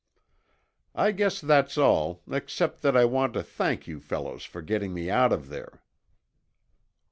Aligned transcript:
I 0.95 1.11
guess 1.11 1.39
that's 1.39 1.77
all 1.77 2.23
except 2.31 2.81
that 2.81 2.97
I 2.97 3.05
want 3.05 3.35
to 3.35 3.43
thank 3.43 3.85
you 3.85 3.99
fellows 3.99 4.43
for 4.43 4.63
getting 4.63 4.95
me 4.95 5.11
out 5.11 5.31
of 5.31 5.49
there." 5.49 5.83